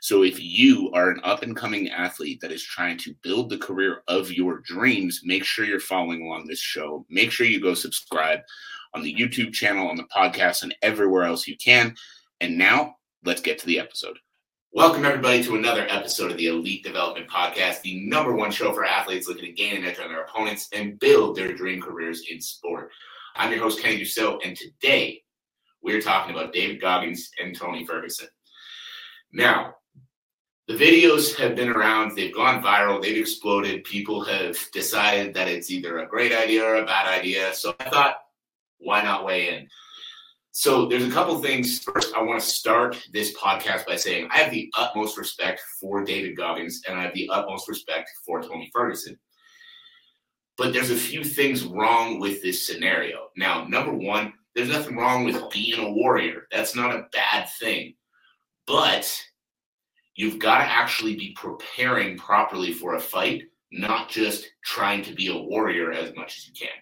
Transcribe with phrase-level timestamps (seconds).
[0.00, 3.58] So if you are an up and coming athlete that is trying to build the
[3.58, 7.04] career of your dreams, make sure you're following along this show.
[7.10, 8.40] Make sure you go subscribe
[8.94, 11.94] on the YouTube channel, on the podcast, and everywhere else you can.
[12.40, 12.94] And now
[13.24, 14.18] let's get to the episode.
[14.72, 18.84] Welcome, everybody, to another episode of the Elite Development Podcast, the number one show for
[18.84, 22.40] athletes looking to gain an edge on their opponents and build their dream careers in
[22.40, 22.90] sport.
[23.34, 25.22] I'm your host, Kenny Dusseault, and today
[25.82, 28.28] we're talking about David Goggins and Tony Ferguson.
[29.32, 29.74] Now,
[30.68, 33.84] the videos have been around, they've gone viral, they've exploded.
[33.84, 37.54] People have decided that it's either a great idea or a bad idea.
[37.54, 38.16] So I thought,
[38.76, 39.66] why not weigh in?
[40.50, 41.78] So there's a couple things.
[41.78, 46.04] First, I want to start this podcast by saying I have the utmost respect for
[46.04, 49.18] David Goggins and I have the utmost respect for Tony Ferguson.
[50.58, 53.28] But there's a few things wrong with this scenario.
[53.36, 56.42] Now, number one, there's nothing wrong with being a warrior.
[56.50, 57.94] That's not a bad thing.
[58.66, 59.22] But
[60.18, 65.28] you've got to actually be preparing properly for a fight, not just trying to be
[65.28, 66.74] a warrior as much as you can.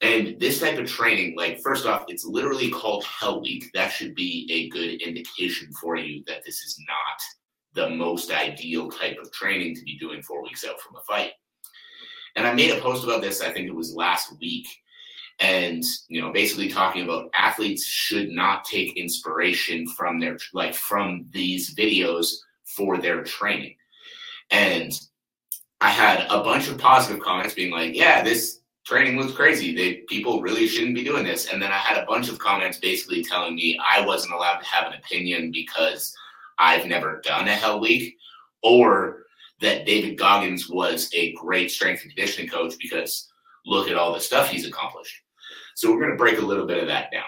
[0.00, 3.68] And this type of training, like, first off, it's literally called Hell Week.
[3.74, 8.90] That should be a good indication for you that this is not the most ideal
[8.90, 11.32] type of training to be doing four weeks out from a fight.
[12.36, 14.68] And I made a post about this, I think it was last week,
[15.40, 21.26] and you know basically talking about athletes should not take inspiration from their like from
[21.32, 23.74] these videos for their training.
[24.50, 24.92] And
[25.80, 29.74] i had a bunch of positive comments being like yeah this training looks crazy.
[29.74, 31.46] They people really shouldn't be doing this.
[31.52, 34.66] And then i had a bunch of comments basically telling me i wasn't allowed to
[34.66, 36.14] have an opinion because
[36.58, 38.16] i've never done a hell week
[38.62, 39.24] or
[39.60, 43.30] that david goggins was a great strength and conditioning coach because
[43.66, 45.23] look at all the stuff he's accomplished
[45.74, 47.24] so we're going to break a little bit of that down.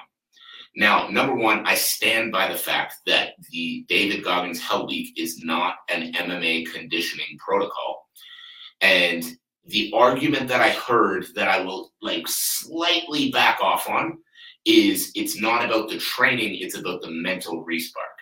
[0.76, 5.42] Now, number one, I stand by the fact that the David Goggins Hell Week is
[5.42, 8.06] not an MMA conditioning protocol.
[8.82, 9.24] And
[9.64, 14.18] the argument that I heard that I will like slightly back off on
[14.66, 18.16] is it's not about the training, it's about the mental respark.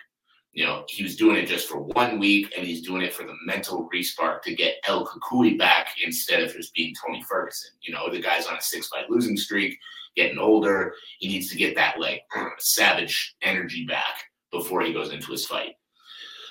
[0.53, 3.23] You know, he was doing it just for one week and he's doing it for
[3.23, 7.71] the mental respark to get El Cucuy back instead of just being Tony Ferguson.
[7.81, 9.77] You know, the guy's on a six fight losing streak
[10.15, 10.93] getting older.
[11.19, 12.21] He needs to get that like
[12.57, 15.73] savage energy back before he goes into his fight.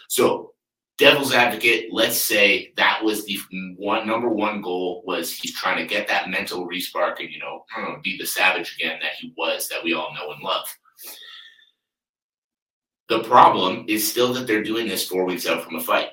[0.08, 0.52] So,
[0.98, 3.38] devil's advocate, let's say that was the
[3.76, 7.64] one number one goal was he's trying to get that mental respark and you know
[8.02, 10.66] be the savage again that he was that we all know and love.
[13.08, 16.08] The problem is still that they're doing this four weeks out from a fight.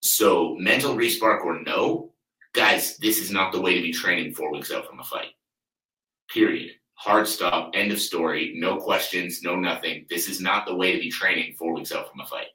[0.00, 2.12] So mental respark or no,
[2.52, 5.30] guys, this is not the way to be training four weeks out from a fight.
[6.32, 6.72] Period.
[6.94, 7.72] Hard stop.
[7.74, 8.54] End of story.
[8.56, 9.42] No questions.
[9.42, 10.06] No nothing.
[10.08, 12.46] This is not the way to be training four weeks out from a fight.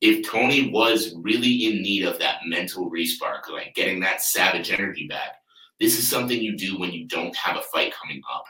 [0.00, 5.06] If Tony was really in need of that mental respark, like getting that savage energy
[5.08, 5.36] back,
[5.80, 8.44] this is something you do when you don't have a fight coming up.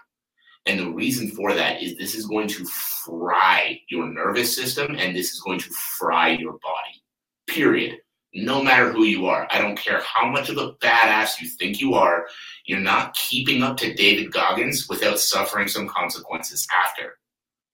[0.66, 5.14] And the reason for that is this is going to fry your nervous system and
[5.14, 7.02] this is going to fry your body.
[7.48, 7.98] Period
[8.36, 9.48] no matter who you are.
[9.50, 12.26] I don't care how much of a badass you think you are,
[12.66, 17.18] you're not keeping up to David Goggins without suffering some consequences after.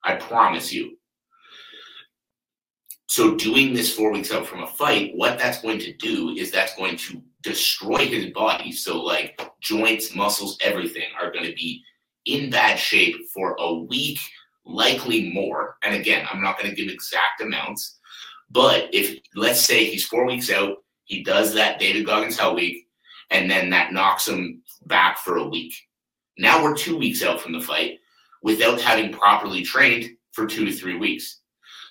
[0.04, 0.98] I promise you.
[3.08, 6.50] So, doing this four weeks out from a fight, what that's going to do is
[6.50, 8.72] that's going to destroy his body.
[8.72, 11.82] So, like joints, muscles, everything are going to be
[12.24, 14.18] in bad shape for a week,
[14.64, 15.76] likely more.
[15.82, 17.98] And again, I'm not going to give exact amounts
[18.52, 22.86] but if let's say he's four weeks out, he does that David Goggins Hell Week,
[23.30, 25.74] and then that knocks him back for a week.
[26.38, 27.98] Now we're two weeks out from the fight
[28.42, 31.40] without having properly trained for two to three weeks.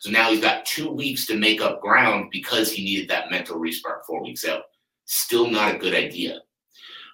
[0.02, 3.60] So now he's got two weeks to make up ground because he needed that mental
[3.60, 4.64] respark four weeks out.
[5.06, 6.40] Still not a good idea.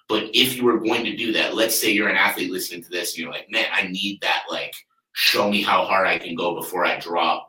[0.08, 2.88] But if you were going to do that, let's say you're an athlete listening to
[2.88, 4.74] this and you're like, man, I need that, like,
[5.12, 7.47] show me how hard I can go before I drop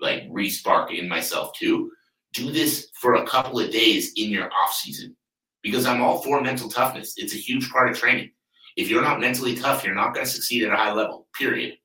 [0.00, 1.90] like respark in myself too.
[2.32, 5.16] Do this for a couple of days in your off season
[5.62, 7.14] because I'm all for mental toughness.
[7.16, 8.30] It's a huge part of training.
[8.76, 11.78] If you're not mentally tough, you're not going to succeed at a high level, period.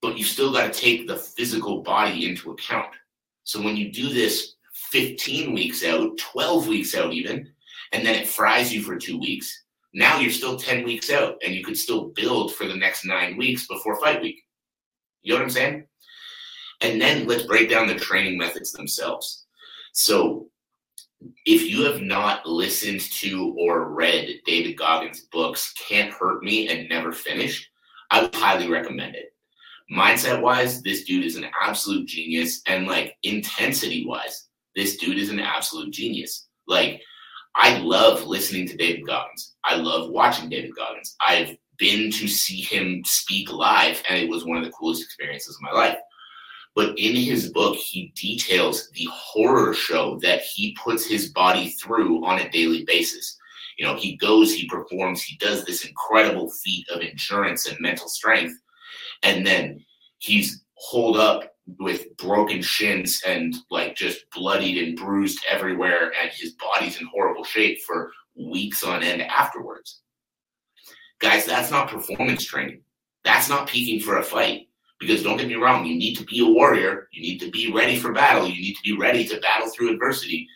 [0.00, 2.94] But you still got to take the physical body into account.
[3.42, 4.54] So when you do this
[4.90, 7.50] 15 weeks out, 12 weeks out, even,
[7.92, 9.64] and then it fries you for two weeks,
[9.94, 13.36] Now you're still 10 weeks out and you could still build for the next nine
[13.36, 14.42] weeks before fight week.
[15.22, 15.86] You know what I'm saying?
[16.80, 19.46] And then let's break down the training methods themselves.
[19.92, 20.48] So,
[21.44, 26.88] if you have not listened to or read David Goggins' books, Can't Hurt Me and
[26.88, 27.68] Never Finish,
[28.10, 29.34] I would highly recommend it.
[29.92, 32.62] Mindset wise, this dude is an absolute genius.
[32.66, 36.46] And like intensity wise, this dude is an absolute genius.
[36.68, 37.02] Like,
[37.56, 39.56] I love listening to David Goggins.
[39.64, 41.16] I love watching David Goggins.
[41.26, 45.56] I've been to see him speak live, and it was one of the coolest experiences
[45.56, 45.96] of my life.
[46.78, 52.24] But in his book, he details the horror show that he puts his body through
[52.24, 53.36] on a daily basis.
[53.78, 58.06] You know, he goes, he performs, he does this incredible feat of endurance and mental
[58.06, 58.54] strength.
[59.24, 59.84] And then
[60.18, 66.52] he's holed up with broken shins and like just bloodied and bruised everywhere, and his
[66.52, 70.02] body's in horrible shape for weeks on end afterwards.
[71.18, 72.82] Guys, that's not performance training.
[73.24, 74.67] That's not peaking for a fight.
[75.00, 77.08] Because don't get me wrong, you need to be a warrior.
[77.12, 78.48] You need to be ready for battle.
[78.48, 80.48] You need to be ready to battle through adversity.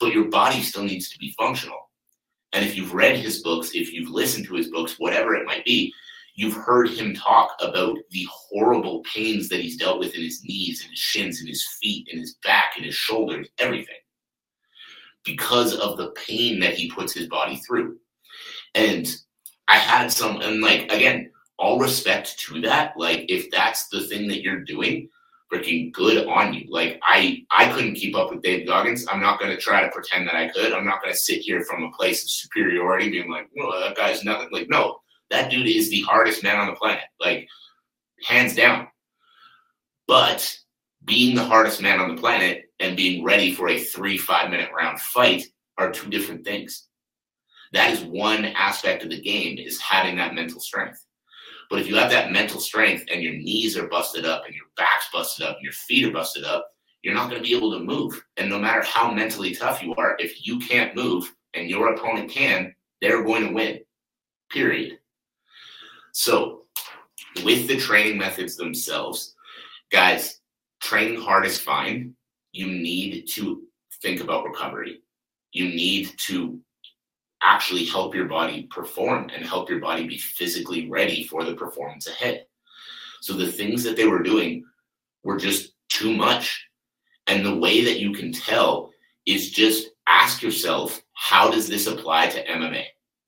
[0.00, 1.90] But your body still needs to be functional.
[2.52, 5.64] And if you've read his books, if you've listened to his books, whatever it might
[5.64, 5.92] be,
[6.34, 10.82] you've heard him talk about the horrible pains that he's dealt with in his knees
[10.82, 13.94] and his shins and his feet and his back and his shoulders, everything.
[15.24, 17.98] Because of the pain that he puts his body through.
[18.74, 19.06] And
[19.68, 22.94] I had some, and like, again, all respect to that.
[22.96, 25.08] Like, if that's the thing that you're doing,
[25.52, 26.66] freaking good on you.
[26.70, 29.06] Like, I I couldn't keep up with Dave Goggins.
[29.08, 30.72] I'm not to try to pretend that I could.
[30.72, 34.24] I'm not to sit here from a place of superiority, being like, well, that guy's
[34.24, 34.48] nothing.
[34.50, 34.98] Like, no,
[35.30, 37.04] that dude is the hardest man on the planet.
[37.20, 37.48] Like,
[38.24, 38.88] hands down.
[40.06, 40.56] But
[41.04, 44.70] being the hardest man on the planet and being ready for a three five minute
[44.76, 45.44] round fight
[45.78, 46.88] are two different things.
[47.72, 51.04] That is one aspect of the game is having that mental strength.
[51.70, 54.66] But if you have that mental strength and your knees are busted up and your
[54.76, 56.68] back's busted up and your feet are busted up,
[57.02, 58.24] you're not going to be able to move.
[58.36, 62.30] And no matter how mentally tough you are, if you can't move and your opponent
[62.30, 63.80] can, they're going to win.
[64.50, 64.98] Period.
[66.12, 66.62] So,
[67.44, 69.34] with the training methods themselves,
[69.90, 70.40] guys,
[70.80, 72.14] training hard is fine.
[72.52, 73.62] You need to
[74.02, 75.02] think about recovery.
[75.52, 76.60] You need to
[77.42, 82.06] actually help your body perform and help your body be physically ready for the performance
[82.06, 82.46] ahead.
[83.20, 84.64] So the things that they were doing
[85.22, 86.64] were just too much.
[87.26, 88.90] And the way that you can tell
[89.26, 92.84] is just ask yourself, how does this apply to MMA?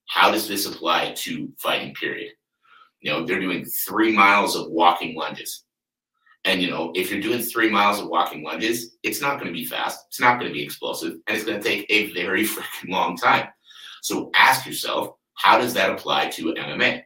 [0.06, 2.32] How does this apply to fighting period?
[3.00, 5.64] You know, they're doing three miles of walking lunges.
[6.44, 9.52] And you know, if you're doing three miles of walking lunges, it's not going to
[9.52, 10.06] be fast.
[10.08, 13.16] It's not going to be explosive, and it's going to take a very freaking long
[13.16, 13.48] time.
[14.08, 17.02] So ask yourself, how does that apply to MMA?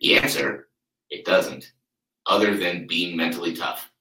[0.00, 0.68] The answer,
[1.10, 1.72] it doesn't,
[2.24, 3.92] other than being mentally tough.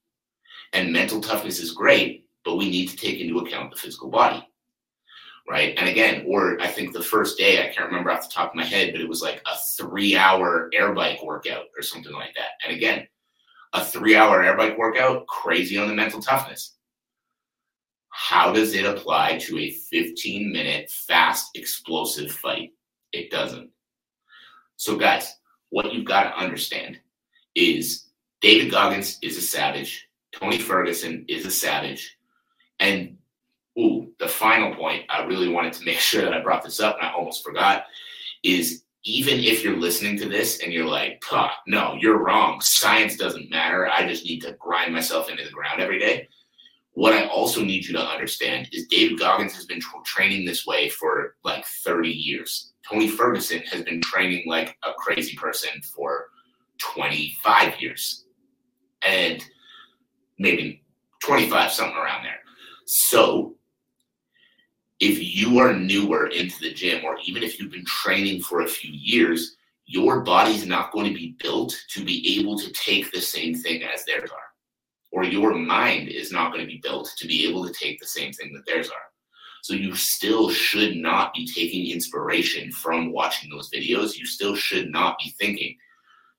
[0.72, 4.48] And mental toughness is great, but we need to take into account the physical body.
[5.50, 5.78] Right.
[5.78, 8.56] And again, or I think the first day, I can't remember off the top of
[8.56, 12.36] my head, but it was like a three hour air bike workout or something like
[12.36, 12.52] that.
[12.64, 13.06] And again,
[13.74, 16.78] a three hour air bike workout, crazy on the mental toughness.
[18.10, 22.74] How does it apply to a 15 minute fast explosive fight?
[23.12, 23.70] It doesn't.
[24.78, 25.36] So, guys,
[25.70, 27.00] what you've got to understand
[27.56, 28.06] is
[28.42, 32.18] David Goggins is a savage, Tony Ferguson is a savage,
[32.80, 33.18] and
[33.78, 36.98] ooh, the final point I really wanted to make sure that I brought this up
[36.98, 37.86] and I almost forgot
[38.44, 41.24] is even if you're listening to this and you're like,
[41.68, 42.60] no, you're wrong.
[42.62, 43.88] Science doesn't matter.
[43.88, 46.28] I just need to grind myself into the ground every day.
[47.00, 50.66] What I also need you to understand is David Goggins has been tra- training this
[50.66, 52.74] way for like 30 years.
[52.86, 56.26] Tony Ferguson has been training like a crazy person for
[56.80, 58.26] 25 years.
[59.02, 59.42] And
[60.40, 60.84] maybe
[61.24, 62.42] 25, something around there.
[62.86, 63.56] So
[65.00, 68.68] if you are newer into the gym, or even if you've been training for a
[68.68, 73.22] few years, your body's not going to be built to be able to take the
[73.22, 74.49] same thing as theirs are
[75.12, 78.08] or your mind is not going to be built to be able to take the
[78.08, 79.10] same thing that theirs are.
[79.62, 84.18] So you still should not be taking inspiration from watching those videos.
[84.18, 85.76] You still should not be thinking,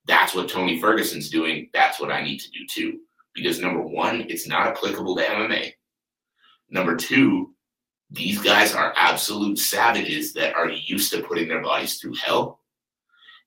[0.07, 1.69] that's what Tony Ferguson's doing.
[1.73, 3.01] That's what I need to do too.
[3.35, 5.73] Because number one, it's not applicable to MMA.
[6.71, 7.55] Number two,
[8.11, 12.61] these guys are absolute savages that are used to putting their bodies through hell.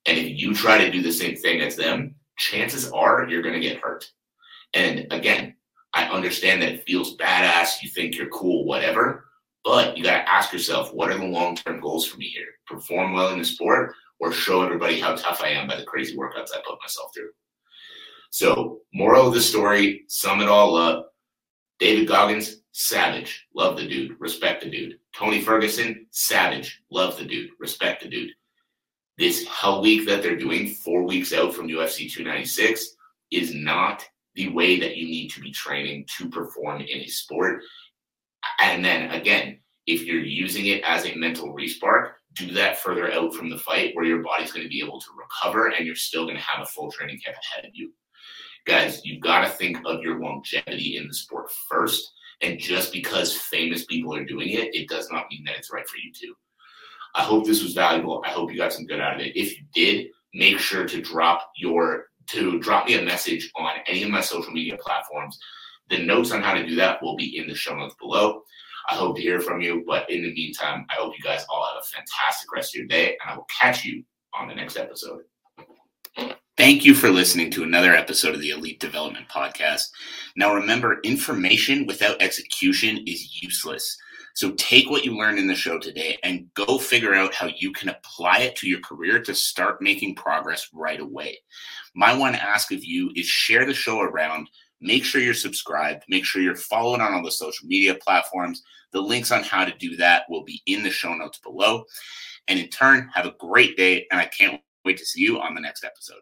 [0.05, 3.59] And if you try to do the same thing as them, chances are you're going
[3.59, 4.09] to get hurt.
[4.73, 5.55] And again,
[5.93, 7.81] I understand that it feels badass.
[7.81, 9.25] You think you're cool, whatever.
[9.63, 12.47] But you got to ask yourself, what are the long term goals for me here?
[12.67, 16.17] Perform well in the sport or show everybody how tough I am by the crazy
[16.17, 17.29] workouts I put myself through?
[18.31, 21.13] So, moral of the story, sum it all up.
[21.79, 23.45] David Goggins, savage.
[23.55, 24.19] Love the dude.
[24.19, 24.97] Respect the dude.
[25.15, 26.81] Tony Ferguson, savage.
[26.89, 27.51] Love the dude.
[27.59, 28.31] Respect the dude.
[29.17, 32.95] This hell week that they're doing, four weeks out from UFC 296,
[33.31, 34.03] is not
[34.35, 37.61] the way that you need to be training to perform in a sport.
[38.59, 43.33] And then again, if you're using it as a mental respark, do that further out
[43.33, 46.23] from the fight where your body's going to be able to recover and you're still
[46.23, 47.91] going to have a full training camp ahead of you.
[48.65, 52.11] Guys, you've got to think of your longevity in the sport first.
[52.41, 55.87] And just because famous people are doing it, it does not mean that it's right
[55.87, 56.33] for you too.
[57.15, 58.23] I hope this was valuable.
[58.25, 59.35] I hope you got some good out of it.
[59.35, 64.03] If you did, make sure to drop your to drop me a message on any
[64.03, 65.37] of my social media platforms.
[65.89, 68.43] The notes on how to do that will be in the show notes below.
[68.89, 69.83] I hope to hear from you.
[69.85, 72.87] But in the meantime, I hope you guys all have a fantastic rest of your
[72.87, 74.03] day, and I will catch you
[74.33, 75.21] on the next episode.
[76.55, 79.89] Thank you for listening to another episode of the Elite Development Podcast.
[80.35, 83.97] Now, remember, information without execution is useless.
[84.33, 87.71] So take what you learned in the show today and go figure out how you
[87.71, 91.37] can apply it to your career to start making progress right away.
[91.95, 94.49] My one ask of you is share the show around.
[94.81, 96.03] Make sure you're subscribed.
[96.09, 98.63] Make sure you're following on all the social media platforms.
[98.91, 101.85] The links on how to do that will be in the show notes below.
[102.47, 104.07] And in turn, have a great day.
[104.11, 106.21] And I can't wait to see you on the next episode.